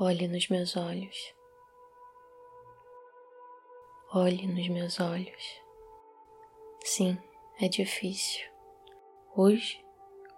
[0.00, 1.34] Olhe nos meus olhos.
[4.14, 5.60] Olhe nos meus olhos.
[6.84, 7.18] Sim,
[7.60, 8.46] é difícil.
[9.34, 9.84] Hoje,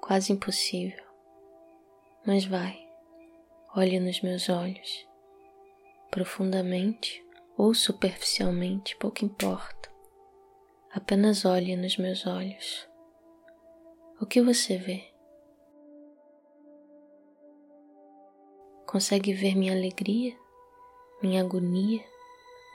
[0.00, 1.04] quase impossível.
[2.26, 2.88] Mas vai,
[3.76, 5.06] olhe nos meus olhos.
[6.10, 7.22] Profundamente
[7.54, 9.92] ou superficialmente, pouco importa.
[10.90, 12.88] Apenas olhe nos meus olhos.
[14.18, 15.09] O que você vê?
[18.90, 20.36] Consegue ver minha alegria,
[21.22, 22.04] minha agonia,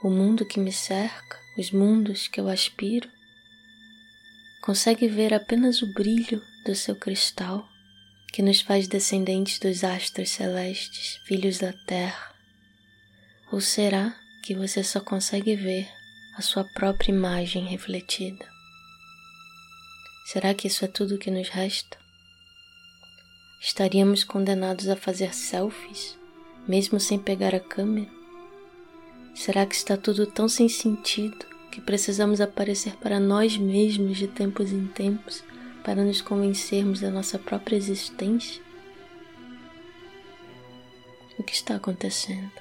[0.02, 3.06] o mundo que me cerca, os mundos que eu aspiro?
[4.62, 7.68] Consegue ver apenas o brilho do seu cristal,
[8.32, 12.34] que nos faz descendentes dos astros celestes, filhos da terra?
[13.52, 15.86] Ou será que você só consegue ver
[16.34, 18.48] a sua própria imagem refletida?
[20.32, 22.05] Será que isso é tudo que nos resta?
[23.60, 26.18] Estaríamos condenados a fazer selfies,
[26.68, 28.10] mesmo sem pegar a câmera?
[29.34, 34.72] Será que está tudo tão sem sentido que precisamos aparecer para nós mesmos de tempos
[34.72, 35.42] em tempos
[35.84, 38.62] para nos convencermos da nossa própria existência?
[41.38, 42.52] O que está acontecendo?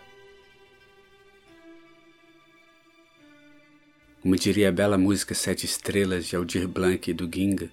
[4.22, 7.70] Como diria a bela música Sete Estrelas de Aldir Blanc e do Ginga,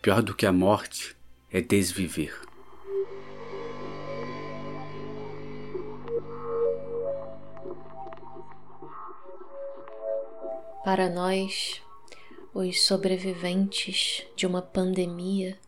[0.00, 1.16] pior do que a morte
[1.50, 2.47] é desviver.
[10.90, 11.82] Para nós,
[12.54, 15.58] os sobreviventes de uma pandemia,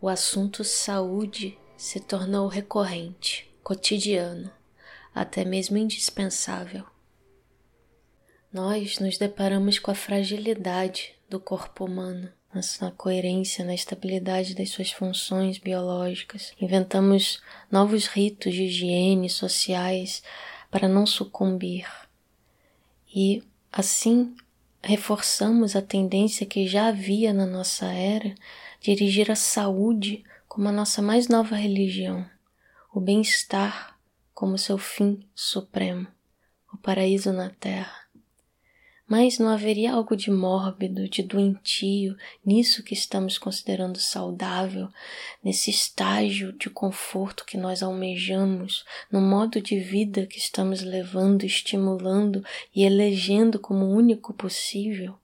[0.00, 4.48] o assunto saúde se tornou recorrente, cotidiano,
[5.12, 6.84] até mesmo indispensável.
[8.52, 12.32] Nós nos deparamos com a fragilidade do corpo humano,
[12.80, 16.52] na coerência, na estabilidade das suas funções biológicas.
[16.60, 20.22] Inventamos novos ritos de higiene sociais
[20.70, 21.88] para não sucumbir.
[23.12, 24.32] E assim
[24.84, 28.34] reforçamos a tendência que já havia na nossa era
[28.80, 32.28] de erigir a saúde como a nossa mais nova religião,
[32.92, 33.98] o bem-estar
[34.32, 36.06] como seu fim supremo,
[36.72, 38.03] o paraíso na terra.
[39.06, 44.88] Mas não haveria algo de mórbido, de doentio nisso que estamos considerando saudável,
[45.42, 52.42] nesse estágio de conforto que nós almejamos, no modo de vida que estamos levando, estimulando
[52.74, 55.16] e elegendo como único possível?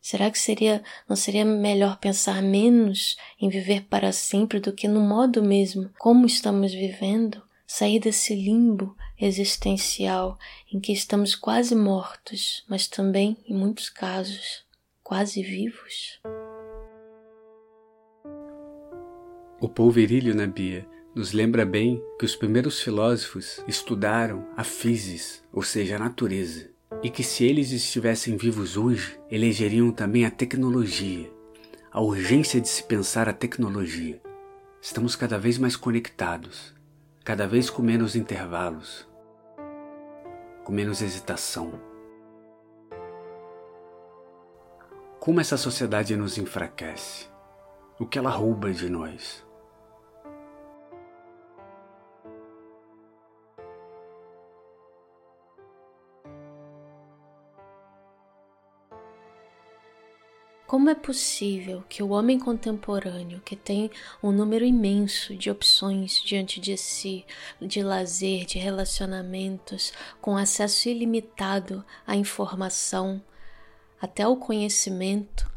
[0.00, 5.00] Será que seria não seria melhor pensar menos em viver para sempre do que no
[5.00, 7.42] modo mesmo como estamos vivendo?
[7.66, 10.38] sair desse limbo existencial
[10.72, 14.64] em que estamos quase mortos, mas também, em muitos casos,
[15.02, 16.20] quase vivos?
[19.60, 25.62] O polverilho na Bia nos lembra bem que os primeiros filósofos estudaram a physis, ou
[25.62, 26.68] seja, a natureza,
[27.02, 31.30] e que se eles estivessem vivos hoje, elegeriam também a tecnologia,
[31.92, 34.20] a urgência de se pensar a tecnologia.
[34.82, 36.74] Estamos cada vez mais conectados,
[37.24, 39.08] cada vez com menos intervalos,
[40.62, 41.80] com menos hesitação.
[45.18, 47.26] Como essa sociedade nos enfraquece,
[47.98, 49.42] o que ela rouba de nós.
[60.74, 66.60] Como é possível que o homem contemporâneo, que tem um número imenso de opções diante
[66.60, 67.24] de si,
[67.62, 73.22] de lazer, de relacionamentos, com acesso ilimitado à informação,
[74.00, 75.48] até ao conhecimento,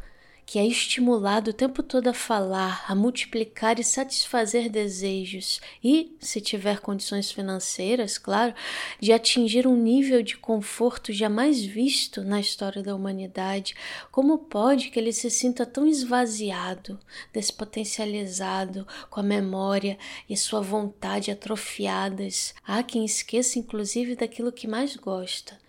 [0.47, 6.39] que é estimulado o tempo todo a falar, a multiplicar e satisfazer desejos e, se
[6.39, 8.55] tiver condições financeiras, claro,
[8.97, 13.75] de atingir um nível de conforto jamais visto na história da humanidade,
[14.09, 16.97] como pode que ele se sinta tão esvaziado,
[17.33, 19.97] despotencializado, com a memória
[20.29, 22.55] e sua vontade atrofiadas?
[22.65, 25.59] Há quem esqueça inclusive daquilo que mais gosta,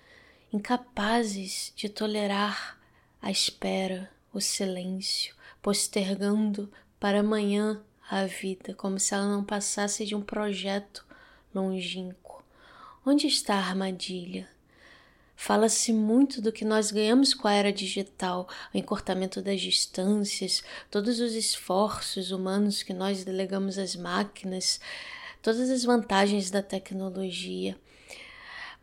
[0.53, 2.79] incapazes de tolerar
[3.21, 10.15] a espera o silêncio, postergando para amanhã a vida, como se ela não passasse de
[10.15, 11.05] um projeto
[11.55, 12.43] longínquo.
[13.05, 14.49] Onde está a armadilha?
[15.37, 21.21] Fala-se muito do que nós ganhamos com a era digital, o encurtamento das distâncias, todos
[21.21, 24.81] os esforços humanos que nós delegamos às máquinas,
[25.43, 27.79] todas as vantagens da tecnologia.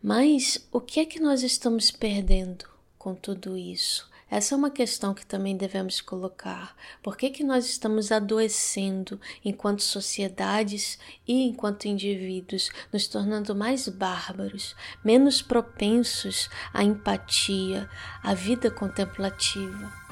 [0.02, 2.66] Mas o que é que nós estamos perdendo
[2.98, 4.08] com tudo isso?
[4.28, 6.74] Essa é uma questão que também devemos colocar.
[7.00, 14.74] Por que, que nós estamos adoecendo enquanto sociedades e enquanto indivíduos, nos tornando mais bárbaros,
[15.04, 17.88] menos propensos à empatia,
[18.22, 20.05] à vida contemplativa?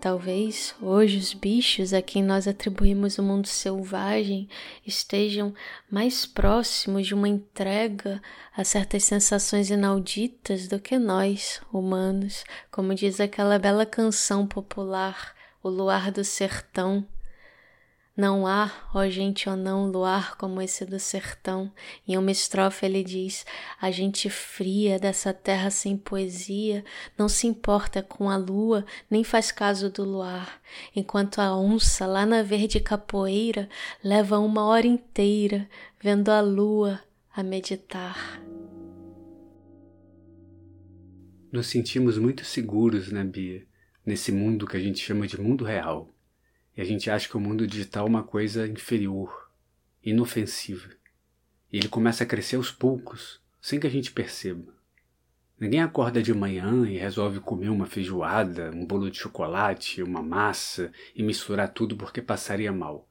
[0.00, 4.48] Talvez hoje os bichos a quem nós atribuímos o mundo selvagem
[4.86, 5.52] estejam
[5.90, 8.22] mais próximos de uma entrega
[8.56, 15.68] a certas sensações inauditas do que nós, humanos, como diz aquela bela canção popular, O
[15.68, 17.04] Luar do Sertão.
[18.18, 21.70] Não há, ó gente ou não, luar como esse do sertão.
[22.04, 23.46] Em uma estrofe ele diz:
[23.80, 26.84] A gente fria dessa terra sem poesia
[27.16, 30.60] não se importa com a lua, nem faz caso do luar.
[30.96, 33.68] Enquanto a onça lá na verde capoeira
[34.02, 35.68] leva uma hora inteira
[36.00, 37.00] vendo a lua
[37.32, 38.42] a meditar.
[41.52, 43.64] Nos sentimos muito seguros, né, Bia?
[44.04, 46.10] Nesse mundo que a gente chama de mundo real
[46.78, 49.50] e a gente acha que o mundo digital é uma coisa inferior,
[50.00, 50.88] inofensiva.
[51.72, 54.72] E ele começa a crescer aos poucos, sem que a gente perceba.
[55.58, 60.92] Ninguém acorda de manhã e resolve comer uma feijoada, um bolo de chocolate, uma massa
[61.16, 63.08] e misturar tudo porque passaria mal.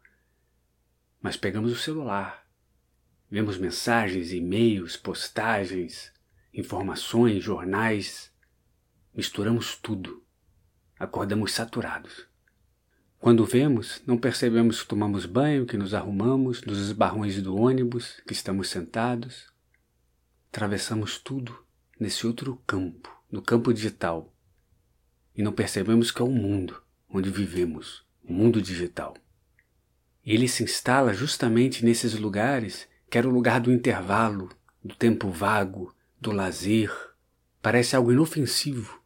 [1.21, 2.47] Mas pegamos o celular,
[3.29, 6.13] vemos mensagens, e-mails, postagens,
[6.53, 8.31] informações, jornais,
[9.13, 10.23] misturamos tudo.
[10.97, 12.29] Acordamos saturados.
[13.19, 18.33] Quando vemos, não percebemos que tomamos banho, que nos arrumamos, nos esbarrões do ônibus, que
[18.33, 19.47] estamos sentados.
[20.49, 21.57] Atravessamos tudo
[21.99, 24.31] nesse outro campo, no campo digital.
[25.35, 29.15] E não percebemos que é o mundo onde vivemos, o mundo digital.
[30.25, 34.49] Ele se instala justamente nesses lugares que era o lugar do intervalo,
[34.83, 36.91] do tempo vago, do lazer.
[37.61, 38.96] Parece algo inofensivo,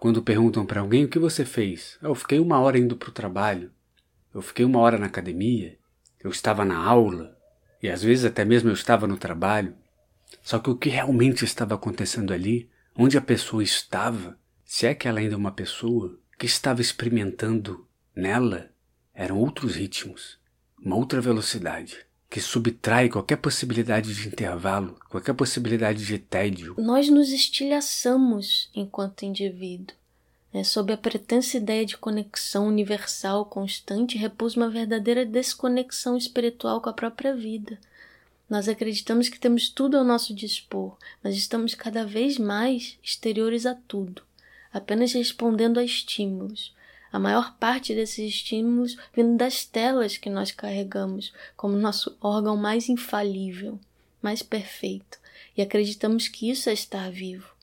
[0.00, 3.12] quando perguntam para alguém o que você fez, eu fiquei uma hora indo para o
[3.12, 3.70] trabalho,
[4.34, 5.76] eu fiquei uma hora na academia,
[6.24, 7.36] eu estava na aula,
[7.82, 9.74] e às vezes até mesmo eu estava no trabalho.
[10.42, 15.06] Só que o que realmente estava acontecendo ali, onde a pessoa estava, se é que
[15.06, 17.86] ela ainda é uma pessoa, que estava experimentando
[18.16, 18.70] nela,
[19.12, 20.38] eram outros ritmos,
[20.82, 26.76] uma outra velocidade que subtrai qualquer possibilidade de intervalo, qualquer possibilidade de tédio.
[26.78, 29.96] Nós nos estilhaçamos enquanto indivíduo.
[30.54, 30.62] Né?
[30.62, 36.92] Sob a pretensa ideia de conexão universal constante, repousa uma verdadeira desconexão espiritual com a
[36.92, 37.76] própria vida.
[38.48, 43.74] Nós acreditamos que temos tudo ao nosso dispor, mas estamos cada vez mais exteriores a
[43.74, 44.22] tudo,
[44.72, 46.72] apenas respondendo a estímulos,
[47.12, 52.88] a maior parte desses estímulos vindo das telas que nós carregamos como nosso órgão mais
[52.88, 53.78] infalível,
[54.22, 55.18] mais perfeito,
[55.56, 57.54] e acreditamos que isso é estar vivo.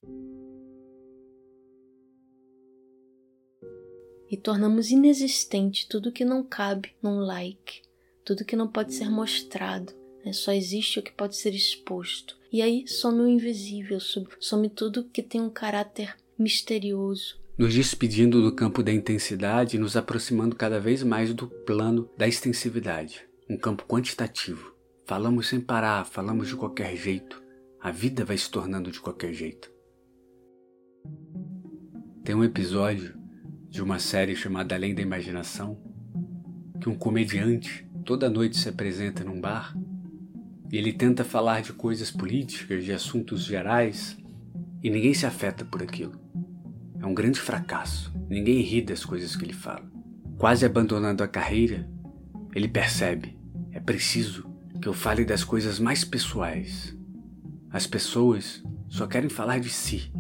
[4.29, 7.81] E tornamos inexistente tudo que não cabe num like,
[8.25, 9.93] tudo que não pode ser mostrado,
[10.25, 10.33] né?
[10.33, 12.37] só existe o que pode ser exposto.
[12.51, 18.51] E aí some o invisível, some tudo que tem um caráter misterioso, nos despedindo do
[18.51, 23.83] campo da intensidade e nos aproximando cada vez mais do plano da extensividade, um campo
[23.87, 24.75] quantitativo.
[25.07, 27.41] Falamos sem parar, falamos de qualquer jeito.
[27.81, 29.71] A vida vai se tornando de qualquer jeito.
[32.23, 33.17] Tem um episódio
[33.69, 35.81] de uma série chamada Além da Imaginação
[36.79, 39.75] que um comediante toda noite se apresenta num bar
[40.71, 44.15] e ele tenta falar de coisas políticas, de assuntos gerais
[44.83, 46.26] e ninguém se afeta por aquilo.
[47.07, 48.13] Um grande fracasso.
[48.29, 49.89] Ninguém ri das coisas que ele fala.
[50.37, 51.89] Quase abandonando a carreira,
[52.53, 53.39] ele percebe:
[53.71, 54.45] é preciso
[54.81, 56.93] que eu fale das coisas mais pessoais.
[57.71, 60.11] As pessoas só querem falar de si,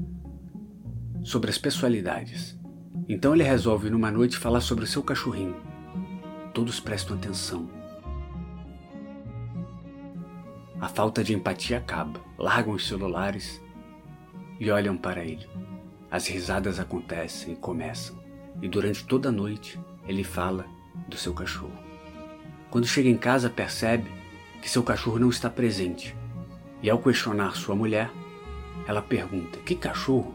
[1.23, 2.57] sobre as pessoalidades.
[3.09, 5.57] Então ele resolve numa noite falar sobre o seu cachorrinho.
[6.53, 7.69] Todos prestam atenção.
[10.79, 13.61] A falta de empatia acaba, largam os celulares
[14.57, 15.45] e olham para ele.
[16.17, 18.17] As risadas acontecem e começam,
[18.59, 20.65] e durante toda a noite ele fala
[21.07, 21.77] do seu cachorro.
[22.71, 24.09] Quando chega em casa, percebe
[24.59, 26.17] que seu cachorro não está presente,
[26.81, 28.09] e ao questionar sua mulher,
[28.87, 30.33] ela pergunta: Que cachorro?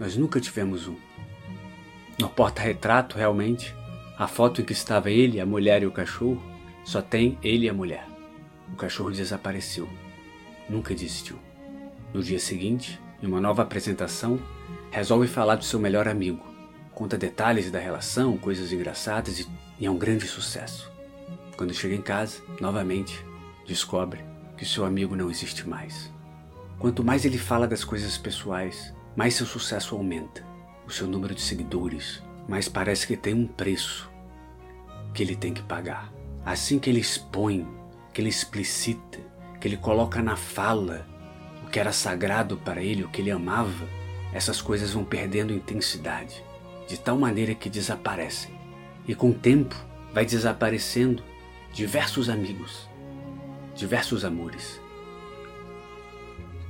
[0.00, 0.96] Nós nunca tivemos um.
[2.18, 3.72] No porta-retrato, realmente,
[4.18, 6.42] a foto em que estava ele, a mulher e o cachorro,
[6.82, 8.04] só tem ele e a mulher.
[8.72, 9.88] O cachorro desapareceu,
[10.68, 11.38] nunca existiu.
[12.12, 14.40] No dia seguinte, em uma nova apresentação,
[14.90, 16.44] resolve falar do seu melhor amigo.
[16.92, 20.90] Conta detalhes da relação, coisas engraçadas e, e é um grande sucesso.
[21.56, 23.24] Quando chega em casa, novamente,
[23.66, 24.24] descobre
[24.56, 26.12] que seu amigo não existe mais.
[26.78, 30.44] Quanto mais ele fala das coisas pessoais, mais seu sucesso aumenta,
[30.86, 34.10] o seu número de seguidores, mais parece que tem um preço
[35.14, 36.12] que ele tem que pagar.
[36.44, 37.66] Assim que ele expõe,
[38.12, 39.18] que ele explicita,
[39.60, 41.06] que ele coloca na fala
[41.64, 43.86] o que era sagrado para ele, o que ele amava,
[44.32, 46.44] essas coisas vão perdendo intensidade,
[46.88, 48.52] de tal maneira que desaparecem.
[49.06, 49.74] E com o tempo
[50.12, 51.22] vai desaparecendo
[51.72, 52.88] diversos amigos,
[53.74, 54.80] diversos amores.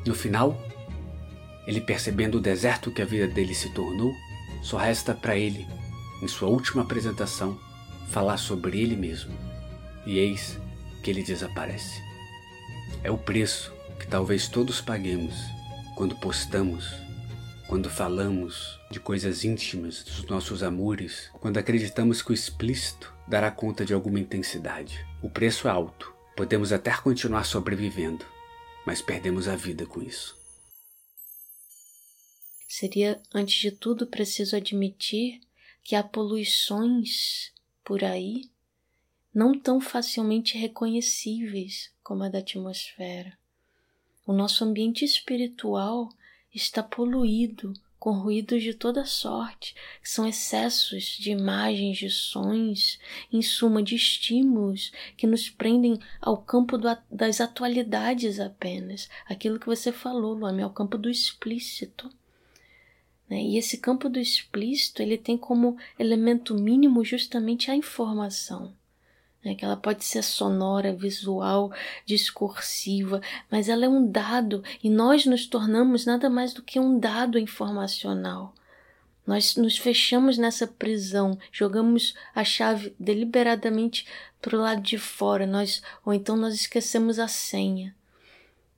[0.06, 0.58] No final,
[1.66, 4.14] ele percebendo o deserto que a vida dele se tornou,
[4.62, 5.66] só resta para ele,
[6.22, 7.58] em sua última apresentação,
[8.08, 9.32] falar sobre ele mesmo.
[10.06, 10.58] E eis
[11.02, 12.02] que ele desaparece.
[13.02, 15.34] É o preço que talvez todos paguemos
[15.94, 16.94] quando postamos,
[17.70, 23.84] quando falamos de coisas íntimas dos nossos amores, quando acreditamos que o explícito dará conta
[23.84, 25.06] de alguma intensidade.
[25.22, 26.12] O preço é alto.
[26.36, 28.26] Podemos até continuar sobrevivendo,
[28.84, 30.36] mas perdemos a vida com isso.
[32.68, 35.40] Seria, antes de tudo, preciso admitir
[35.84, 37.52] que há poluições
[37.84, 38.50] por aí
[39.32, 43.38] não tão facilmente reconhecíveis como a da atmosfera.
[44.26, 46.08] O nosso ambiente espiritual
[46.54, 52.98] está poluído com ruídos de toda sorte, que são excessos de imagens, de sons,
[53.30, 59.08] em suma, de estímulos que nos prendem ao campo do, das atualidades apenas.
[59.26, 62.10] Aquilo que você falou, Luame, ao campo do explícito.
[63.28, 63.42] Né?
[63.42, 68.74] E esse campo do explícito ele tem como elemento mínimo justamente a informação.
[69.44, 69.54] Né?
[69.54, 71.72] Que ela pode ser sonora, visual,
[72.04, 73.20] discursiva,
[73.50, 77.38] mas ela é um dado e nós nos tornamos nada mais do que um dado
[77.38, 78.54] informacional.
[79.26, 84.06] Nós nos fechamos nessa prisão, jogamos a chave deliberadamente
[84.40, 87.94] para o lado de fora, nós, ou então nós esquecemos a senha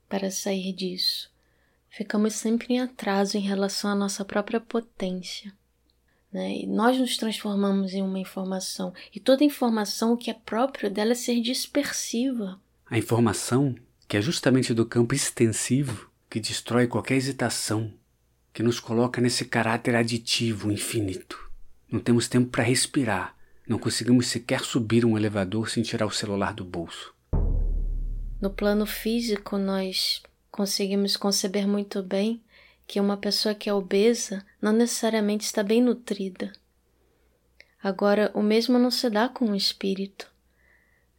[0.07, 1.33] para sair disso
[1.93, 5.53] ficamos sempre em atraso em relação à nossa própria potência.
[6.33, 6.63] Né?
[6.63, 11.15] E nós nos transformamos em uma informação, e toda informação, que é próprio dela é
[11.15, 12.59] ser dispersiva.
[12.89, 13.75] A informação,
[14.07, 17.93] que é justamente do campo extensivo, que destrói qualquer hesitação,
[18.51, 21.37] que nos coloca nesse caráter aditivo infinito.
[21.91, 23.35] Não temos tempo para respirar,
[23.67, 27.13] não conseguimos sequer subir um elevador sem tirar o celular do bolso.
[28.41, 30.21] No plano físico, nós
[30.51, 32.41] conseguimos conceber muito bem
[32.87, 36.53] que uma pessoa que é obesa não necessariamente está bem nutrida.
[37.81, 40.31] Agora, o mesmo não se dá com o espírito.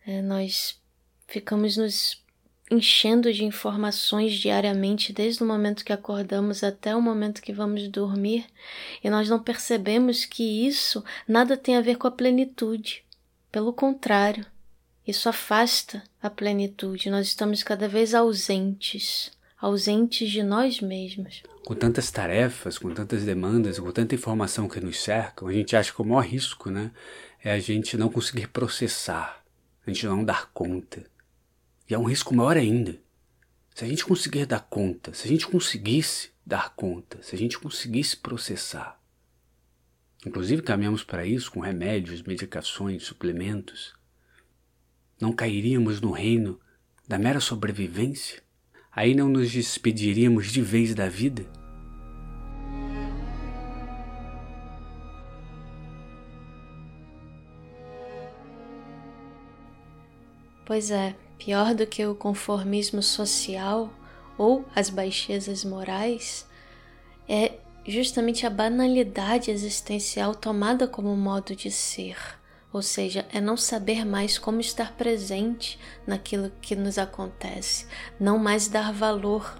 [0.06, 0.80] É, nós
[1.26, 2.22] ficamos nos
[2.70, 8.46] enchendo de informações diariamente, desde o momento que acordamos até o momento que vamos dormir,
[9.02, 13.04] e nós não percebemos que isso nada tem a ver com a plenitude.
[13.52, 14.46] Pelo contrário,
[15.06, 19.30] isso afasta a plenitude, nós estamos cada vez ausentes,
[19.60, 21.42] ausentes de nós mesmos.
[21.64, 25.92] Com tantas tarefas, com tantas demandas, com tanta informação que nos cercam, a gente acha
[25.92, 26.90] que o maior risco né,
[27.42, 29.42] é a gente não conseguir processar,
[29.86, 31.04] a gente não dar conta.
[31.88, 33.00] E é um risco maior ainda.
[33.74, 37.58] Se a gente conseguir dar conta, se a gente conseguisse dar conta, se a gente
[37.58, 39.00] conseguisse processar,
[40.26, 43.94] inclusive caminhamos para isso com remédios, medicações, suplementos,
[45.18, 46.60] não cairíamos no reino
[47.08, 48.43] da mera sobrevivência?
[48.94, 51.44] Aí não nos despediríamos de vez da vida?
[60.64, 63.92] Pois é, pior do que o conformismo social
[64.38, 66.48] ou as baixezas morais
[67.28, 67.52] é
[67.86, 72.16] justamente a banalidade existencial tomada como modo de ser
[72.74, 77.86] ou seja, é não saber mais como estar presente naquilo que nos acontece,
[78.18, 79.56] não mais dar valor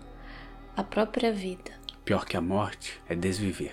[0.77, 1.71] à própria vida.
[2.05, 3.73] Pior que a morte é desviver.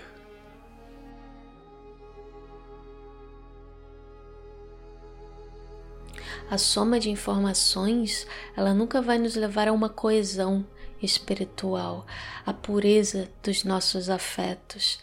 [6.48, 10.64] A soma de informações, ela nunca vai nos levar a uma coesão
[11.02, 12.06] espiritual,
[12.46, 15.00] a pureza dos nossos afetos,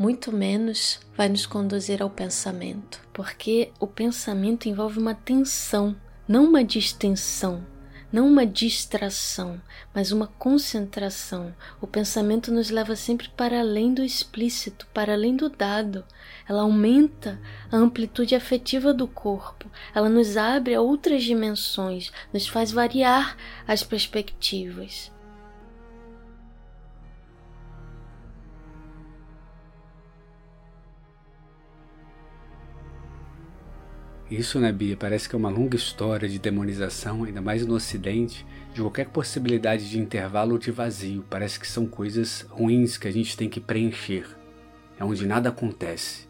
[0.00, 5.94] muito menos vai nos conduzir ao pensamento, porque o pensamento envolve uma tensão,
[6.26, 7.62] não uma distensão,
[8.10, 9.60] não uma distração,
[9.94, 11.54] mas uma concentração.
[11.82, 16.02] O pensamento nos leva sempre para além do explícito, para além do dado.
[16.48, 17.38] Ela aumenta
[17.70, 23.36] a amplitude afetiva do corpo, ela nos abre a outras dimensões, nos faz variar
[23.68, 25.12] as perspectivas.
[34.30, 38.46] Isso, né, Bia, parece que é uma longa história de demonização, ainda mais no Ocidente,
[38.72, 41.24] de qualquer possibilidade de intervalo ou de vazio.
[41.28, 44.24] Parece que são coisas ruins que a gente tem que preencher.
[44.96, 46.28] É onde nada acontece.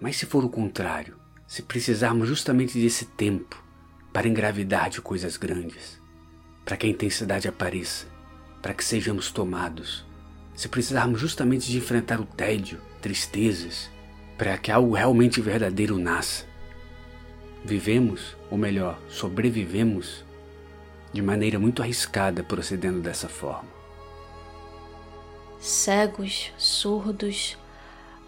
[0.00, 3.60] Mas se for o contrário, se precisarmos justamente desse tempo
[4.12, 6.00] para engravidar de coisas grandes,
[6.64, 8.06] para que a intensidade apareça,
[8.62, 10.06] para que sejamos tomados,
[10.54, 13.90] se precisarmos justamente de enfrentar o tédio, tristezas,
[14.38, 16.53] para que algo realmente verdadeiro nasça.
[17.64, 20.22] Vivemos, ou melhor, sobrevivemos
[21.14, 23.72] de maneira muito arriscada procedendo dessa forma.
[25.58, 27.56] Cegos, surdos,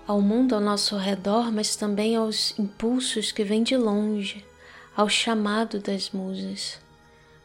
[0.07, 4.43] ao mundo ao nosso redor, mas também aos impulsos que vêm de longe,
[4.97, 6.81] ao chamado das musas.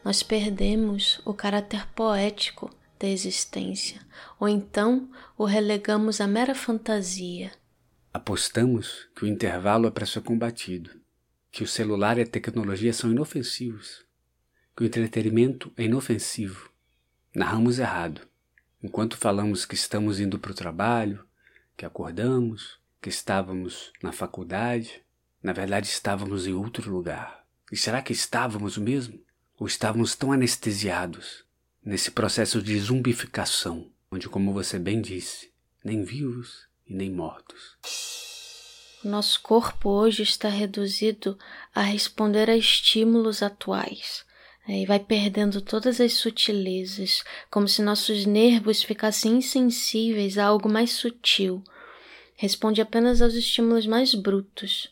[0.02, 4.00] Nós perdemos o caráter poético da existência,
[4.40, 7.50] ou então o relegamos à mera fantasia.
[8.14, 11.01] Apostamos que o intervalo é para ser combatido,
[11.52, 14.02] que o celular e a tecnologia são inofensivos,
[14.74, 16.70] que o entretenimento é inofensivo.
[17.34, 18.22] Narramos errado.
[18.82, 21.22] Enquanto falamos que estamos indo para o trabalho,
[21.76, 25.02] que acordamos, que estávamos na faculdade,
[25.42, 27.44] na verdade estávamos em outro lugar.
[27.70, 29.22] E será que estávamos mesmo?
[29.58, 31.44] Ou estávamos tão anestesiados
[31.84, 35.52] nesse processo de zumbificação, onde, como você bem disse,
[35.84, 38.31] nem vivos e nem mortos.
[39.04, 41.36] Nosso corpo hoje está reduzido
[41.74, 44.24] a responder a estímulos atuais.
[44.66, 50.68] Né, e vai perdendo todas as sutilezas, como se nossos nervos ficassem insensíveis a algo
[50.68, 51.64] mais sutil,
[52.36, 54.88] responde apenas aos estímulos mais brutos.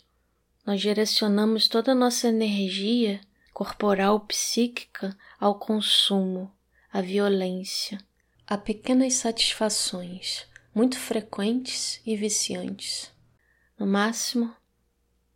[0.66, 3.20] Nós direcionamos toda a nossa energia
[3.54, 6.50] corporal, psíquica, ao consumo,
[6.92, 7.98] à violência,
[8.44, 13.19] a pequenas satisfações, muito frequentes e viciantes.
[13.80, 14.54] No máximo,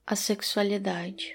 [0.06, 1.34] a sexualidade.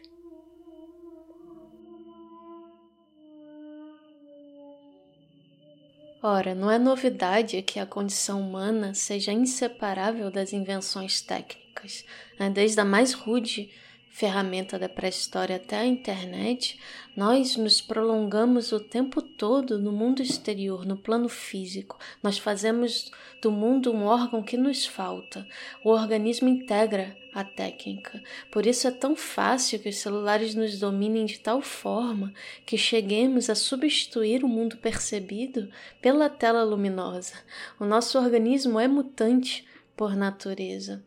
[6.22, 12.06] Ora, não é novidade que a condição humana seja inseparável das invenções técnicas,
[12.40, 12.48] né?
[12.48, 13.72] desde a mais rude
[14.10, 16.80] ferramenta da pré-história até a internet,
[17.16, 21.98] nós nos prolongamos o tempo todo no mundo exterior, no plano físico.
[22.22, 25.48] Nós fazemos do mundo um órgão que nos falta.
[25.84, 28.22] O organismo integra a técnica.
[28.52, 32.34] Por isso é tão fácil que os celulares nos dominem de tal forma
[32.66, 35.70] que cheguemos a substituir o mundo percebido
[36.02, 37.36] pela tela luminosa.
[37.80, 41.04] O nosso organismo é mutante por natureza.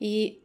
[0.00, 0.41] E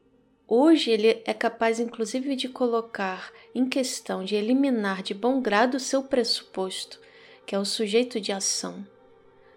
[0.49, 6.01] Hoje ele é capaz inclusive de colocar em questão, de eliminar de bom grado seu
[6.01, 7.01] pressuposto,
[7.45, 8.87] que é o sujeito de ação.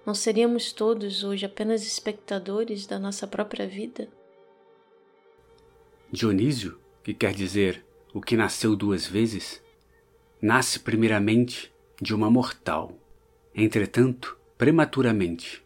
[0.05, 4.09] Não seríamos todos hoje apenas espectadores da nossa própria vida?
[6.11, 9.62] Dionísio, que quer dizer o que nasceu duas vezes,
[10.42, 11.72] nasce primeiramente
[12.03, 12.98] de uma mortal,
[13.55, 15.62] entretanto, prematuramente.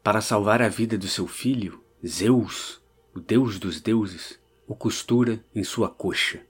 [0.00, 2.80] Para salvar a vida do seu filho, Zeus,
[3.12, 6.40] o deus dos deuses, o costura em sua coxa,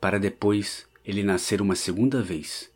[0.00, 2.70] para depois ele nascer uma segunda vez.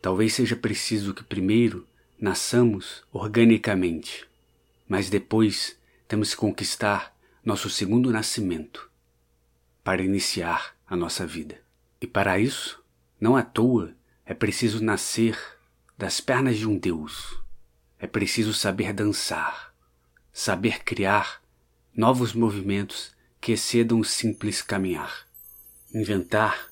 [0.00, 1.86] Talvez seja preciso que primeiro
[2.18, 4.26] nasçamos organicamente,
[4.88, 8.90] mas depois temos que conquistar nosso segundo nascimento
[9.82, 11.60] para iniciar a nossa vida.
[12.00, 12.82] E para isso,
[13.20, 15.38] não à toa, é preciso nascer
[15.96, 17.38] das pernas de um Deus.
[17.98, 19.74] É preciso saber dançar,
[20.32, 21.40] saber criar
[21.94, 25.26] novos movimentos que excedam o simples caminhar.
[25.92, 26.70] Inventar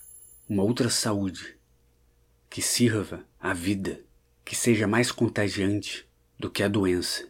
[0.49, 1.57] uma outra saúde
[2.49, 4.01] que sirva à vida,
[4.45, 7.29] que seja mais contagiante do que a doença,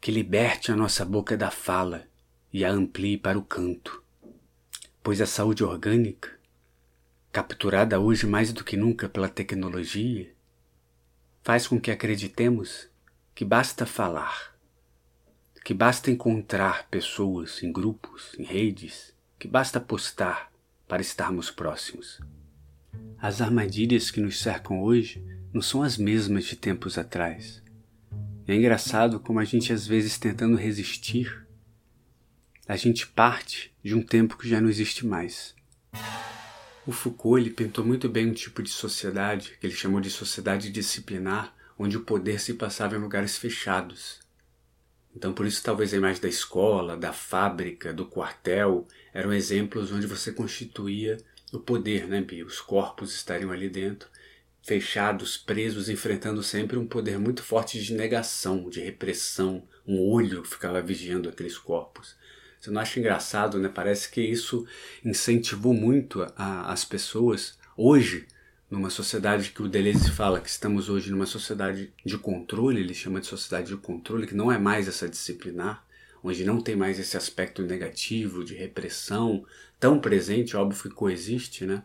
[0.00, 2.08] que liberte a nossa boca da fala
[2.52, 4.02] e a amplie para o canto.
[5.04, 6.36] Pois a saúde orgânica,
[7.30, 10.34] capturada hoje mais do que nunca pela tecnologia,
[11.44, 12.88] faz com que acreditemos
[13.36, 14.51] que basta falar
[15.64, 20.52] que basta encontrar pessoas em grupos, em redes, que basta postar
[20.88, 22.20] para estarmos próximos.
[23.16, 27.62] As armadilhas que nos cercam hoje não são as mesmas de tempos atrás.
[28.48, 31.46] é engraçado como a gente às vezes tentando resistir,
[32.66, 35.54] a gente parte de um tempo que já não existe mais.
[36.84, 40.70] O Foucault ele pintou muito bem um tipo de sociedade que ele chamou de sociedade
[40.70, 44.20] disciplinar, onde o poder se passava em lugares fechados,
[45.14, 50.06] então, por isso, talvez a imagem da escola, da fábrica, do quartel eram exemplos onde
[50.06, 51.18] você constituía
[51.52, 52.46] o poder, né, Bia?
[52.46, 54.08] Os corpos estariam ali dentro,
[54.62, 59.62] fechados, presos, enfrentando sempre um poder muito forte de negação, de repressão.
[59.86, 62.16] Um olho ficava vigiando aqueles corpos.
[62.58, 63.68] Você não acha engraçado, né?
[63.68, 64.66] Parece que isso
[65.04, 68.26] incentivou muito a, as pessoas hoje
[68.72, 73.20] numa sociedade que o Deleuze fala que estamos hoje numa sociedade de controle, ele chama
[73.20, 75.84] de sociedade de controle, que não é mais essa disciplinar,
[76.24, 79.44] onde não tem mais esse aspecto negativo de repressão
[79.78, 81.82] tão presente, óbvio que coexiste, né?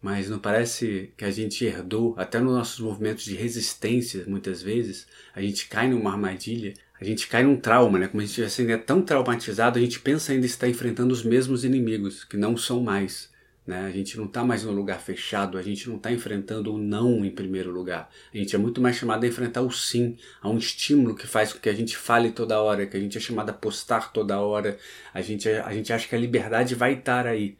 [0.00, 5.06] Mas não parece que a gente herdou, até nos nossos movimentos de resistência, muitas vezes,
[5.34, 8.08] a gente cai numa armadilha, a gente cai num trauma, né?
[8.08, 11.64] Como a gente assim, é tão traumatizado, a gente pensa ainda estar enfrentando os mesmos
[11.64, 13.33] inimigos, que não são mais.
[13.66, 13.86] Né?
[13.86, 17.24] A gente não está mais no lugar fechado, a gente não está enfrentando o não
[17.24, 18.10] em primeiro lugar.
[18.32, 21.52] A gente é muito mais chamado a enfrentar o sim, a um estímulo que faz
[21.52, 24.38] com que a gente fale toda hora, que a gente é chamado a postar toda
[24.38, 24.76] hora.
[25.14, 27.56] A gente, a gente acha que a liberdade vai estar aí.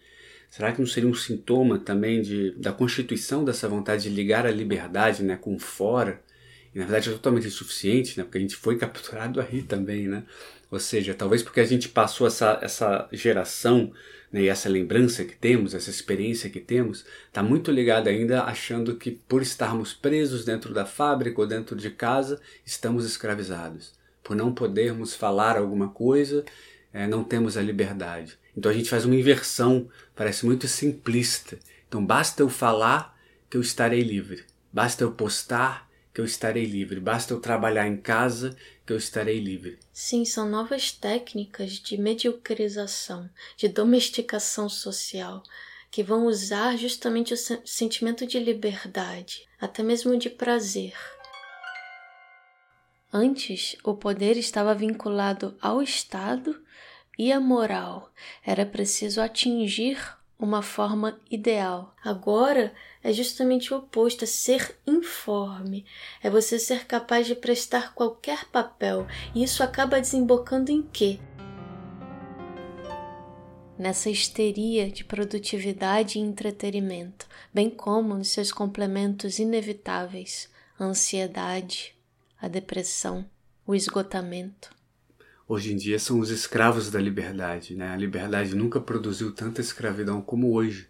[0.50, 4.50] Será que não seria um sintoma também de, da constituição dessa vontade de ligar a
[4.50, 6.22] liberdade né, com fora?
[6.74, 10.06] E na verdade é totalmente insuficiente, né, porque a gente foi capturado aí também.
[10.06, 10.22] Né?
[10.70, 13.92] Ou seja, talvez porque a gente passou essa, essa geração
[14.34, 18.96] né, e essa lembrança que temos, essa experiência que temos, está muito ligada ainda achando
[18.96, 23.92] que por estarmos presos dentro da fábrica ou dentro de casa, estamos escravizados.
[24.24, 26.44] Por não podermos falar alguma coisa,
[26.92, 28.36] é, não temos a liberdade.
[28.56, 31.56] Então a gente faz uma inversão, parece muito simplista.
[31.86, 33.16] Então basta eu falar
[33.48, 34.42] que eu estarei livre.
[34.72, 36.98] Basta eu postar que eu estarei livre.
[36.98, 39.78] Basta eu trabalhar em casa que eu estarei livre.
[39.92, 45.42] Sim, são novas técnicas de mediocrização, de domesticação social,
[45.90, 50.94] que vão usar justamente o sentimento de liberdade, até mesmo de prazer.
[53.12, 56.60] Antes, o poder estava vinculado ao Estado
[57.16, 58.12] e à moral.
[58.44, 59.96] Era preciso atingir
[60.36, 61.94] uma forma ideal.
[62.02, 65.84] Agora é justamente o oposto, é ser informe,
[66.22, 71.20] é você ser capaz de prestar qualquer papel, e isso acaba desembocando em quê?
[73.78, 81.94] Nessa histeria de produtividade e entretenimento, bem como nos seus complementos inevitáveis, a ansiedade,
[82.40, 83.26] a depressão,
[83.66, 84.74] o esgotamento
[85.46, 87.74] hoje em dia são os escravos da liberdade.
[87.74, 87.88] Né?
[87.88, 90.88] A liberdade nunca produziu tanta escravidão como hoje.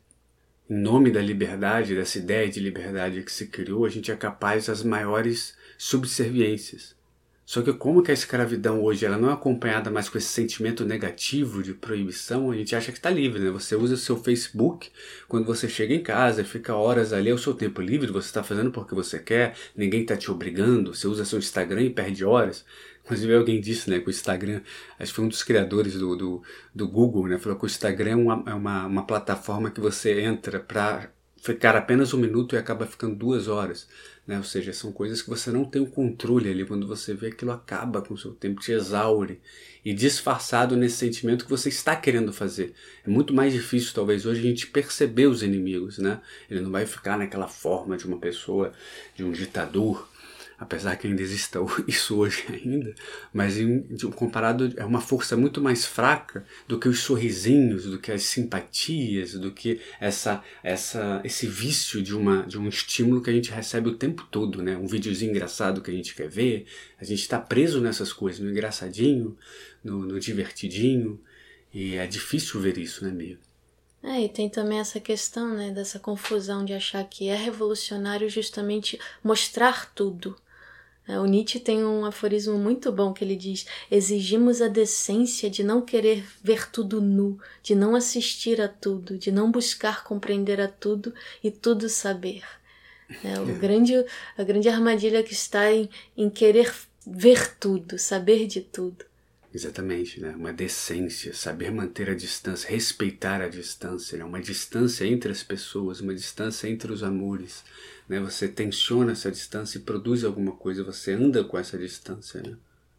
[0.69, 4.65] Em nome da liberdade, dessa ideia de liberdade que se criou, a gente é capaz
[4.65, 6.97] das maiores subserviências.
[7.45, 10.83] Só que como que a escravidão hoje ela não é acompanhada mais com esse sentimento
[10.87, 13.51] negativo de proibição, a gente acha que está livre, né?
[13.51, 14.91] Você usa o seu Facebook
[15.29, 18.43] quando você chega em casa, fica horas ali, é o seu tempo livre, você está
[18.43, 22.65] fazendo porque você quer, ninguém está te obrigando, você usa seu Instagram e perde horas.
[23.05, 24.63] Inclusive alguém disse, né, que o Instagram,
[24.99, 26.43] acho que foi um dos criadores do, do,
[26.75, 30.23] do Google, né, falou que o Instagram é uma, é uma, uma plataforma que você
[30.23, 31.11] entra para
[31.45, 33.87] ficar apenas um minuto e acaba ficando duas horas.
[34.27, 34.39] Né?
[34.39, 36.65] Ou seja, são coisas que você não tem o controle ali.
[36.65, 39.39] Quando você vê aquilo acaba com o seu tempo, te exaure.
[39.85, 42.73] E disfarçado nesse sentimento que você está querendo fazer.
[43.07, 45.99] É muito mais difícil, talvez, hoje a gente perceber os inimigos.
[45.99, 46.19] Né?
[46.49, 48.73] Ele não vai ficar naquela forma de uma pessoa,
[49.15, 50.09] de um ditador
[50.65, 52.95] apesar que ainda exista isso hoje ainda,
[53.33, 53.83] mas em,
[54.15, 59.35] comparado é uma força muito mais fraca do que os sorrisinhos, do que as simpatias,
[59.35, 63.89] do que essa, essa, esse vício de, uma, de um estímulo que a gente recebe
[63.89, 64.77] o tempo todo, né?
[64.77, 66.67] Um videozinho engraçado que a gente quer ver,
[66.99, 69.37] a gente está preso nessas coisas, no engraçadinho,
[69.83, 71.21] no, no divertidinho,
[71.73, 73.39] e é difícil ver isso, né, meio?
[74.03, 78.99] É, e tem também essa questão, né, dessa confusão de achar que é revolucionário justamente
[79.23, 80.37] mostrar tudo,
[81.09, 85.83] o Nietzsche tem um aforismo muito bom que ele diz: exigimos a decência de não
[85.83, 91.15] querer ver tudo nu, de não assistir a tudo, de não buscar compreender a tudo
[91.43, 92.43] e tudo saber.
[93.23, 93.95] É, o grande,
[94.37, 96.73] a grande armadilha que está em, em querer
[97.07, 99.05] ver tudo, saber de tudo.
[99.55, 100.35] Exatamente, né?
[100.37, 104.25] Uma decência, saber manter a distância, respeitar a distância, né?
[104.25, 107.63] uma distância entre as pessoas, uma distância entre os amores,
[108.09, 108.19] né?
[108.19, 112.57] Você tensiona essa distância e produz alguma coisa, você anda com essa distância, né?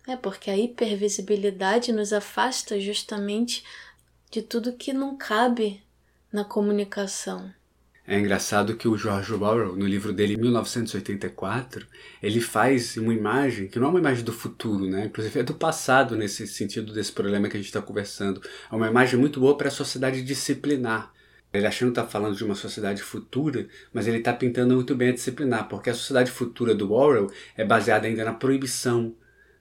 [0.08, 3.62] É porque a hipervisibilidade nos afasta justamente
[4.32, 5.84] de tudo que não cabe
[6.32, 7.54] na comunicação.
[8.08, 11.88] É engraçado que o George Orwell, no livro dele 1984,
[12.22, 15.06] ele faz uma imagem que não é uma imagem do futuro, né?
[15.06, 18.42] Inclusive é do passado nesse sentido desse problema que a gente está conversando.
[18.72, 21.12] É uma imagem muito boa para a sociedade disciplinar.
[21.52, 25.10] Ele achando que está falando de uma sociedade futura, mas ele está pintando muito bem
[25.10, 29.16] a disciplinar, porque a sociedade futura do Orwell é baseada ainda na proibição,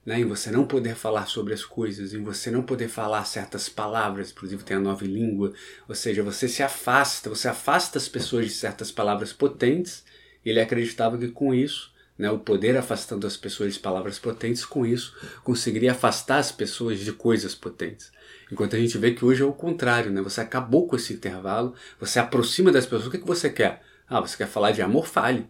[0.05, 3.67] né, em você não poder falar sobre as coisas, em você não poder falar certas
[3.67, 5.53] palavras, inclusive tem a nova língua,
[5.87, 10.03] ou seja, você se afasta, você afasta as pessoas de certas palavras potentes,
[10.45, 14.63] e ele acreditava que com isso né, o poder afastando as pessoas de palavras potentes,
[14.63, 18.11] com isso conseguiria afastar as pessoas de coisas potentes.
[18.51, 20.21] Enquanto a gente vê que hoje é o contrário, né?
[20.21, 23.07] Você acabou com esse intervalo, você aproxima das pessoas.
[23.07, 23.81] O que, que você quer?
[24.07, 25.07] Ah, você quer falar de amor?
[25.07, 25.49] Fale.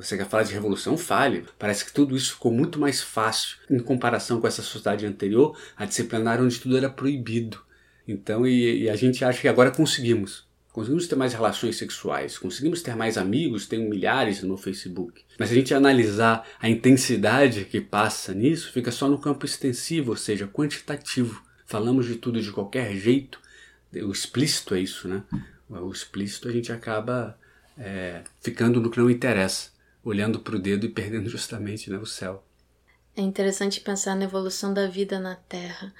[0.00, 0.96] Você quer falar de revolução?
[0.96, 1.44] Fale.
[1.58, 5.84] Parece que tudo isso ficou muito mais fácil em comparação com essa sociedade anterior, a
[5.84, 7.60] disciplinar onde tudo era proibido.
[8.08, 10.48] Então, e, e a gente acha que agora conseguimos.
[10.72, 15.22] Conseguimos ter mais relações sexuais, conseguimos ter mais amigos, tenho milhares no Facebook.
[15.38, 20.12] Mas se a gente analisar a intensidade que passa nisso, fica só no campo extensivo,
[20.12, 21.42] ou seja, quantitativo.
[21.66, 23.40] Falamos de tudo de qualquer jeito.
[23.92, 25.24] O explícito é isso, né?
[25.68, 27.36] O explícito a gente acaba
[27.76, 29.70] é, ficando no que não interessa,
[30.10, 32.44] olhando para o dedo e perdendo justamente né, o céu.
[33.16, 35.92] É interessante pensar na evolução da vida na Terra,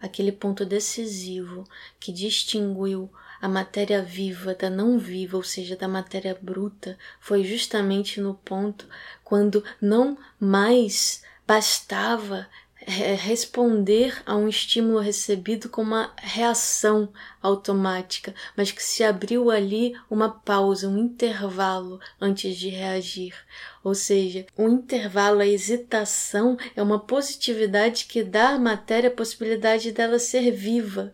[0.00, 1.64] aquele ponto decisivo
[1.98, 8.20] que distinguiu a matéria viva da não viva, ou seja, da matéria bruta, foi justamente
[8.20, 8.86] no ponto
[9.22, 12.48] quando não mais bastava
[12.86, 20.30] responder a um estímulo recebido com uma reação automática, mas que se abriu ali uma
[20.30, 23.34] pausa, um intervalo antes de reagir.
[23.82, 29.90] Ou seja, um intervalo, a hesitação é uma positividade que dá à matéria a possibilidade
[29.90, 31.12] dela ser viva,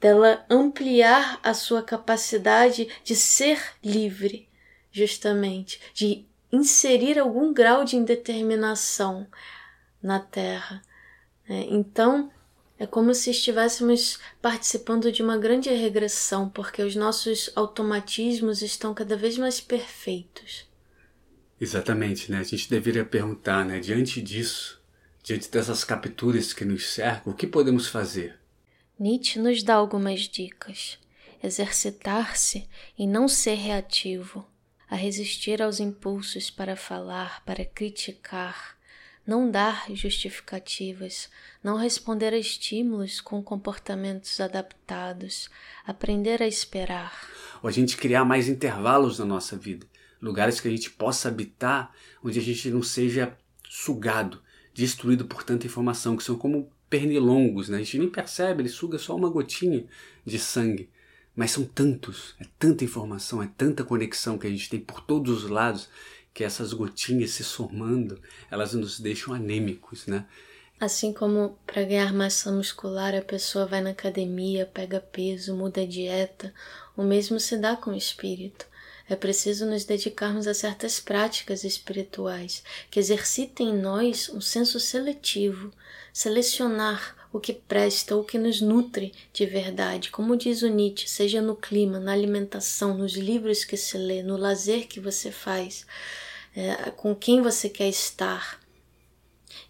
[0.00, 4.48] dela ampliar a sua capacidade de ser livre,
[4.92, 9.26] justamente, de inserir algum grau de indeterminação
[10.00, 10.80] na Terra.
[11.48, 12.30] É, então,
[12.78, 19.16] é como se estivéssemos participando de uma grande regressão, porque os nossos automatismos estão cada
[19.16, 20.68] vez mais perfeitos.
[21.60, 22.38] Exatamente, né?
[22.38, 23.80] A gente deveria perguntar, né?
[23.80, 24.80] Diante disso,
[25.24, 28.38] diante dessas capturas que nos cercam, o que podemos fazer?
[28.98, 30.98] Nietzsche nos dá algumas dicas.
[31.42, 34.46] Exercitar-se e não ser reativo,
[34.88, 38.77] a resistir aos impulsos para falar, para criticar,
[39.28, 41.28] não dar justificativas,
[41.62, 45.50] não responder a estímulos com comportamentos adaptados,
[45.86, 47.28] aprender a esperar.
[47.62, 49.86] Ou a gente criar mais intervalos na nossa vida,
[50.18, 53.36] lugares que a gente possa habitar, onde a gente não seja
[53.68, 54.40] sugado,
[54.72, 57.76] destruído por tanta informação, que são como pernilongos, né?
[57.76, 59.84] A gente nem percebe, ele suga só uma gotinha
[60.24, 60.88] de sangue.
[61.36, 65.44] Mas são tantos, é tanta informação, é tanta conexão que a gente tem por todos
[65.44, 65.88] os lados,
[66.38, 70.24] que essas gotinhas se somando, elas nos deixam anêmicos, né?
[70.78, 75.84] Assim como para ganhar massa muscular a pessoa vai na academia, pega peso, muda a
[75.84, 76.54] dieta,
[76.96, 78.66] o mesmo se dá com o espírito.
[79.08, 85.72] É preciso nos dedicarmos a certas práticas espirituais que exercitem em nós um senso seletivo,
[86.12, 90.10] selecionar o que presta, o que nos nutre de verdade.
[90.12, 94.36] Como diz o Nietzsche, seja no clima, na alimentação, nos livros que se lê, no
[94.36, 95.84] lazer que você faz,
[96.54, 98.60] é, com quem você quer estar,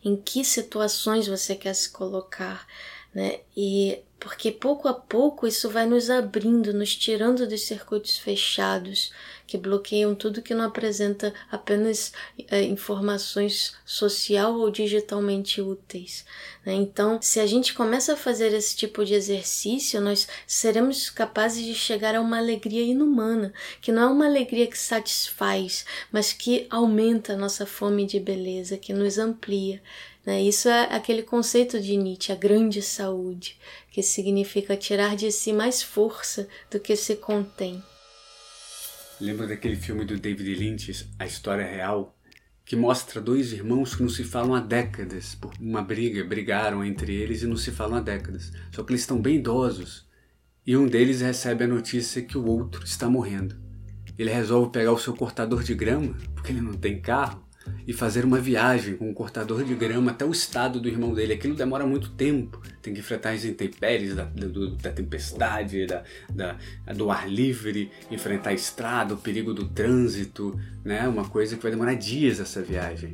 [0.05, 2.67] em que situações você quer se colocar,
[3.15, 3.41] né?
[3.57, 9.13] E porque pouco a pouco isso vai nos abrindo, nos tirando dos circuitos fechados
[9.47, 12.13] que bloqueiam tudo que não apresenta apenas
[12.51, 16.27] é, informações social ou digitalmente úteis.
[16.67, 16.75] Né?
[16.75, 21.75] Então, se a gente começa a fazer esse tipo de exercício, nós seremos capazes de
[21.75, 27.33] chegar a uma alegria inumana, que não é uma alegria que satisfaz, mas que aumenta
[27.33, 29.81] a nossa fome de beleza, que nos amplia.
[30.29, 30.43] Né?
[30.43, 33.59] Isso é aquele conceito de Nietzsche, a grande saúde,
[33.91, 37.83] que significa tirar de si mais força do que se contém.
[39.19, 42.15] Lembra daquele filme do David Lynch, A História Real?
[42.63, 45.35] Que mostra dois irmãos que não se falam há décadas.
[45.35, 48.53] Por uma briga, brigaram entre eles e não se falam há décadas.
[48.71, 50.07] Só que eles estão bem idosos.
[50.67, 53.57] E um deles recebe a notícia que o outro está morrendo.
[54.19, 57.48] Ele resolve pegar o seu cortador de grama, porque ele não tem carro,
[57.87, 61.33] e fazer uma viagem com um cortador de grama até o estado do irmão dele.
[61.33, 62.61] Aquilo demora muito tempo.
[62.83, 66.57] Tem que enfrentar as intempéries da, do, da tempestade, da, da,
[66.95, 71.07] do ar livre, enfrentar a estrada, o perigo do trânsito, né?
[71.09, 73.13] Uma coisa que vai demorar dias essa viagem.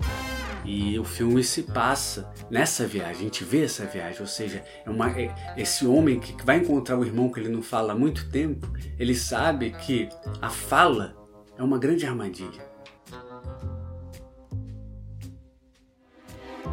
[0.64, 4.88] E o filme se passa nessa viagem, a gente vê essa viagem, ou seja, é
[4.88, 8.30] uma, é, esse homem que vai encontrar o irmão que ele não fala há muito
[8.30, 8.66] tempo,
[8.98, 10.08] ele sabe que
[10.40, 11.14] a fala
[11.58, 12.73] é uma grande armadilha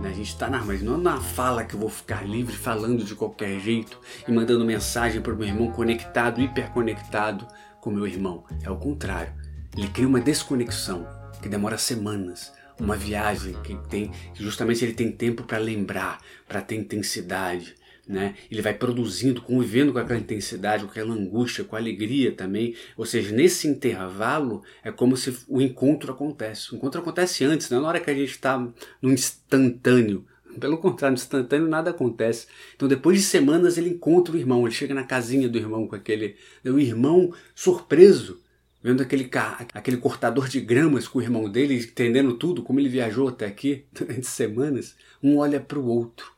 [0.01, 0.09] Né?
[0.09, 3.03] A gente está na mas não é na fala que eu vou ficar livre falando
[3.03, 7.47] de qualquer jeito e mandando mensagem para o meu irmão conectado, hiperconectado
[7.79, 8.43] com meu irmão.
[8.63, 9.33] É o contrário.
[9.77, 11.07] Ele cria uma desconexão
[11.41, 16.75] que demora semanas, uma viagem que tem, justamente ele tem tempo para lembrar, para ter
[16.75, 17.75] intensidade,
[18.07, 18.35] né?
[18.49, 22.75] Ele vai produzindo, convivendo com aquela intensidade, com aquela angústia, com a alegria também.
[22.97, 26.73] Ou seja, nesse intervalo é como se o encontro acontece.
[26.73, 27.79] O encontro acontece antes, né?
[27.79, 28.57] na hora que a gente está
[29.01, 30.25] no instantâneo.
[30.59, 32.47] Pelo contrário, no instantâneo nada acontece.
[32.75, 34.65] Então, depois de semanas, ele encontra o irmão.
[34.65, 36.35] Ele chega na casinha do irmão com aquele.
[36.65, 38.41] O irmão surpreso,
[38.83, 39.29] vendo aquele,
[39.73, 43.85] aquele cortador de gramas com o irmão dele, entendendo tudo, como ele viajou até aqui
[43.93, 44.95] durante semanas.
[45.23, 46.33] Um olha para o outro.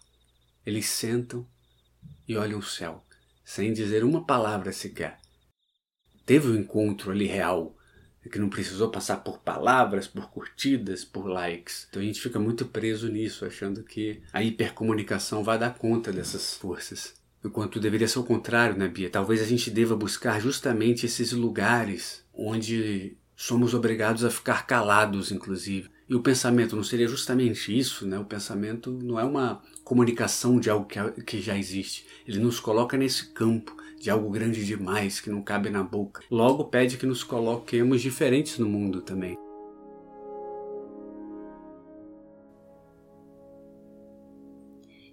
[0.65, 1.45] Eles sentam
[2.27, 3.03] e olham o céu,
[3.43, 5.19] sem dizer uma palavra sequer.
[6.25, 7.75] Teve um encontro ali real,
[8.31, 11.87] que não precisou passar por palavras, por curtidas, por likes.
[11.89, 16.53] Então a gente fica muito preso nisso, achando que a hipercomunicação vai dar conta dessas
[16.53, 17.13] forças.
[17.43, 19.09] Enquanto deveria ser o contrário, né, Bia?
[19.09, 25.89] Talvez a gente deva buscar justamente esses lugares onde somos obrigados a ficar calados, inclusive.
[26.07, 28.17] E o pensamento não seria justamente isso, né?
[28.17, 29.61] O pensamento não é uma
[29.93, 32.07] comunicação de algo que, que já existe.
[32.27, 36.23] Ele nos coloca nesse campo de algo grande demais que não cabe na boca.
[36.31, 39.37] Logo pede que nos coloquemos diferentes no mundo também.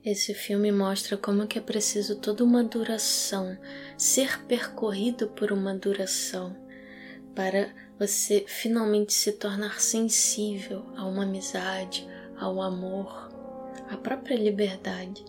[0.03, 3.59] Esse filme mostra como que é preciso toda uma duração,
[3.99, 6.57] ser percorrido por uma duração
[7.35, 13.30] para você finalmente se tornar sensível a uma amizade, ao amor,
[13.91, 15.25] à própria liberdade.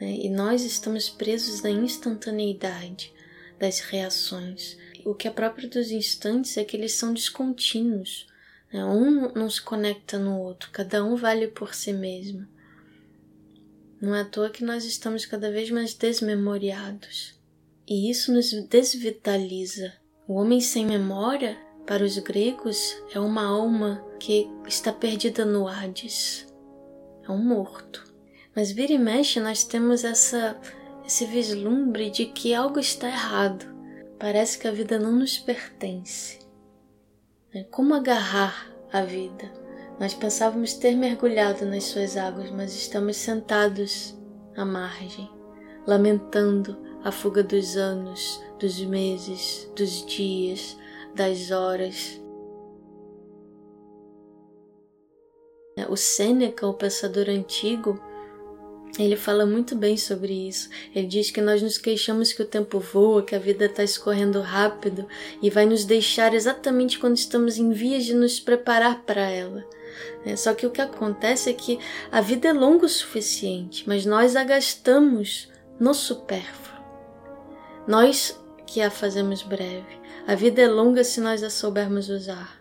[0.00, 0.12] Né?
[0.12, 3.12] E nós estamos presos na instantaneidade
[3.58, 4.78] das reações.
[5.04, 8.26] O que é próprio dos instantes é que eles são descontínuos.
[8.72, 8.84] Né?
[8.84, 12.46] Um não se conecta no outro, cada um vale por si mesmo.
[14.00, 17.38] Não é à toa que nós estamos cada vez mais desmemoriados.
[17.86, 19.92] E isso nos desvitaliza.
[20.26, 21.58] O homem sem memória
[21.90, 26.46] para os gregos, é uma alma que está perdida no Hades.
[27.26, 28.04] É um morto.
[28.54, 30.58] Mas vira e mexe nós temos essa
[31.10, 33.66] esse vislumbre de que algo está errado.
[34.16, 36.38] Parece que a vida não nos pertence.
[37.52, 39.50] É como agarrar a vida?
[39.98, 44.16] Nós pensávamos ter mergulhado nas suas águas, mas estamos sentados
[44.56, 45.28] à margem,
[45.84, 50.76] lamentando a fuga dos anos, dos meses, dos dias,
[51.14, 52.19] das horas.
[55.88, 58.00] O Sêneca, o pensador antigo,
[58.98, 60.68] ele fala muito bem sobre isso.
[60.94, 64.40] Ele diz que nós nos queixamos que o tempo voa, que a vida está escorrendo
[64.40, 65.06] rápido
[65.40, 69.64] e vai nos deixar exatamente quando estamos em vias de nos preparar para ela.
[70.24, 71.78] É, só que o que acontece é que
[72.10, 76.80] a vida é longa o suficiente, mas nós a gastamos no supérfluo.
[77.86, 80.00] Nós que a fazemos breve.
[80.26, 82.59] A vida é longa se nós a soubermos usar.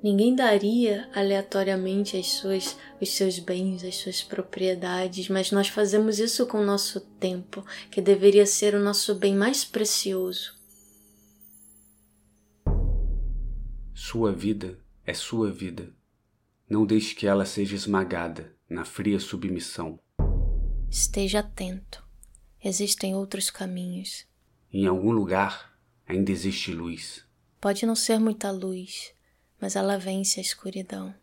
[0.00, 6.46] Ninguém daria aleatoriamente as suas, os seus bens, as suas propriedades, mas nós fazemos isso
[6.46, 10.56] com o nosso tempo, que deveria ser o nosso bem mais precioso.
[13.92, 15.92] Sua vida é sua vida.
[16.70, 19.98] Não deixe que ela seja esmagada na fria submissão.
[20.88, 22.06] Esteja atento.
[22.62, 24.26] Existem outros caminhos.
[24.72, 27.24] Em algum lugar ainda existe luz.
[27.60, 29.12] Pode não ser muita luz,
[29.60, 31.14] mas ela vence a escuridão.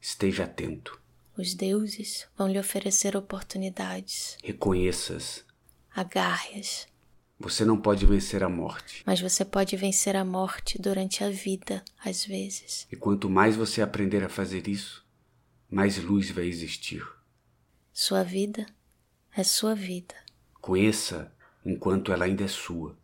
[0.00, 1.00] Esteja atento.
[1.36, 4.36] Os deuses vão lhe oferecer oportunidades.
[4.42, 5.44] Reconheça-as.
[5.94, 6.88] Agarre-as.
[7.38, 9.02] Você não pode vencer a morte.
[9.06, 12.86] Mas você pode vencer a morte durante a vida, às vezes.
[12.92, 15.06] E quanto mais você aprender a fazer isso,
[15.70, 17.02] mais luz vai existir.
[17.92, 18.66] Sua vida
[19.34, 20.14] é sua vida.
[20.60, 21.32] Conheça
[21.64, 22.98] enquanto ela ainda é sua.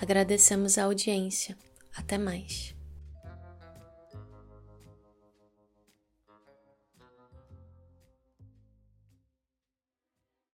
[0.01, 1.59] Agradecemos a audiência.
[1.97, 2.76] Até mais.